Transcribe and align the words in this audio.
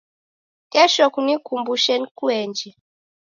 Kesho 0.71 1.03
kunikumbushe 1.13 1.93
nikuenje 1.97 2.67